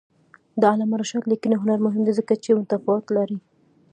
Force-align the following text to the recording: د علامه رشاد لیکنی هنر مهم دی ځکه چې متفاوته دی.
د 0.59 0.61
علامه 0.71 0.95
رشاد 1.01 1.23
لیکنی 1.31 1.55
هنر 1.61 1.79
مهم 1.85 2.01
دی 2.05 2.13
ځکه 2.19 2.33
چې 2.43 2.57
متفاوته 2.59 3.13
دی. 3.29 3.37